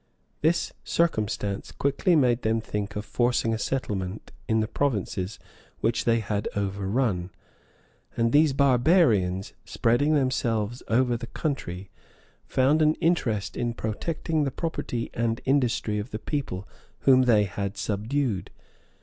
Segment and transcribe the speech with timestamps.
[0.41, 5.37] This circumstance quickly made them think of forcing a settlement in the provinces
[5.81, 7.29] which they had overrun:
[8.17, 11.91] and these barbarians, spreading themselves over the country,
[12.47, 16.67] found an interest in protecting the property and industry of the people
[17.01, 18.49] whom they had subdued.